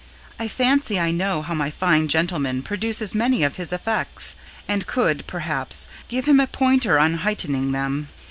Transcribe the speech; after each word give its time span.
I 0.39 0.47
fancy 0.47 0.99
I 0.99 1.11
know 1.11 1.43
how 1.43 1.53
my 1.53 1.69
fine 1.69 2.07
gentleman 2.07 2.63
produces 2.63 3.13
many 3.13 3.43
of 3.43 3.57
his 3.57 3.71
effects, 3.71 4.35
and 4.67 4.87
could, 4.87 5.23
perhaps, 5.27 5.85
give 6.07 6.25
him 6.25 6.39
a 6.39 6.47
pointer 6.47 6.97
on 6.97 7.17
heightening 7.19 7.71
them. 7.71 8.07